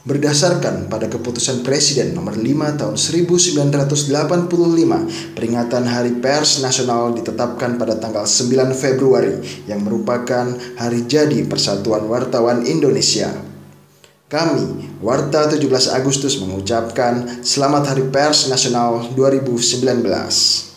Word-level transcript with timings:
Berdasarkan 0.00 0.88
pada 0.88 1.12
keputusan 1.12 1.60
Presiden 1.60 2.16
nomor 2.16 2.32
5 2.32 2.80
tahun 2.80 2.96
1985, 2.96 4.08
peringatan 5.36 5.84
Hari 5.84 6.24
Pers 6.24 6.64
Nasional 6.64 7.12
ditetapkan 7.12 7.76
pada 7.76 8.00
tanggal 8.00 8.24
9 8.24 8.72
Februari 8.72 9.44
yang 9.68 9.84
merupakan 9.84 10.56
hari 10.80 11.04
jadi 11.04 11.44
Persatuan 11.44 12.08
Wartawan 12.08 12.64
Indonesia. 12.64 13.28
Kami, 14.32 14.88
Warta 15.04 15.52
17 15.52 15.68
Agustus 15.92 16.40
mengucapkan 16.40 17.44
Selamat 17.44 17.92
Hari 17.92 18.08
Pers 18.08 18.48
Nasional 18.48 19.12
2019. 19.12 20.69